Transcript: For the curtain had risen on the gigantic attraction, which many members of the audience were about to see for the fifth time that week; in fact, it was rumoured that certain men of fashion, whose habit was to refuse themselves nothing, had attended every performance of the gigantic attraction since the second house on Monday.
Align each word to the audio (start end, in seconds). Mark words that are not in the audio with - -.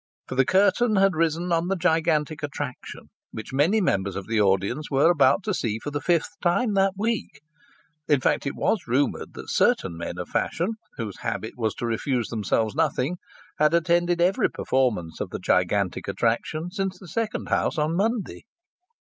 For 0.27 0.33
the 0.33 0.45
curtain 0.47 0.95
had 0.95 1.13
risen 1.15 1.51
on 1.51 1.67
the 1.67 1.75
gigantic 1.75 2.41
attraction, 2.41 3.11
which 3.29 3.53
many 3.53 3.79
members 3.79 4.15
of 4.15 4.25
the 4.25 4.41
audience 4.41 4.89
were 4.89 5.11
about 5.11 5.43
to 5.43 5.53
see 5.53 5.77
for 5.77 5.91
the 5.91 6.01
fifth 6.01 6.39
time 6.41 6.73
that 6.73 6.93
week; 6.97 7.39
in 8.07 8.19
fact, 8.19 8.47
it 8.47 8.55
was 8.55 8.87
rumoured 8.87 9.35
that 9.35 9.51
certain 9.51 9.95
men 9.95 10.17
of 10.17 10.27
fashion, 10.27 10.71
whose 10.97 11.19
habit 11.19 11.53
was 11.55 11.75
to 11.75 11.85
refuse 11.85 12.29
themselves 12.29 12.73
nothing, 12.73 13.17
had 13.59 13.75
attended 13.75 14.19
every 14.21 14.49
performance 14.49 15.19
of 15.21 15.29
the 15.29 15.37
gigantic 15.37 16.07
attraction 16.07 16.71
since 16.71 16.97
the 16.97 17.07
second 17.07 17.49
house 17.49 17.77
on 17.77 17.95
Monday. 17.95 18.45